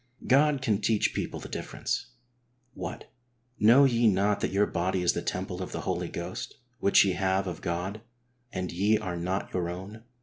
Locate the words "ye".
3.85-4.07, 7.05-7.11, 8.71-8.97